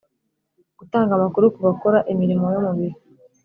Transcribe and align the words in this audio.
Gutanga 0.79 1.11
amakuru 1.17 1.45
ku 1.53 1.59
bakora 1.67 1.99
imirimo 2.13 2.45
yo 2.53 2.59
mu 2.65 2.71
biro 2.77 2.97